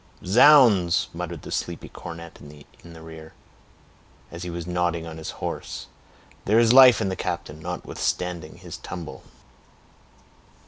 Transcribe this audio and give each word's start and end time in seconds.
"Zounds!" 0.25 1.09
muttered 1.13 1.43
the 1.43 1.51
sleepy 1.51 1.87
cornet 1.87 2.39
in 2.41 2.93
the 2.93 3.03
rear, 3.03 3.35
as 4.31 4.41
he 4.41 4.49
was 4.49 4.65
nodding 4.65 5.05
on 5.05 5.17
his 5.19 5.29
horse, 5.45 5.85
"there 6.45 6.57
is 6.57 6.73
life 6.73 7.01
in 7.01 7.09
the 7.09 7.15
captain, 7.15 7.59
notwithstanding 7.59 8.57
his 8.57 8.77
tumble." 8.77 9.21